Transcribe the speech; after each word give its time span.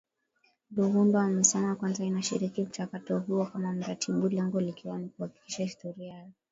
Ruhundwa 0.75 1.23
amesema 1.23 1.75
Kwanza 1.75 2.03
inashiriki 2.05 2.61
mchakato 2.61 3.19
huo 3.19 3.45
kama 3.45 3.71
mratibu 3.73 4.29
lengo 4.29 4.61
likiwa 4.61 4.97
ni 4.97 5.09
kuhakikisha 5.09 5.63
historia 5.63 6.13
ya 6.13 6.29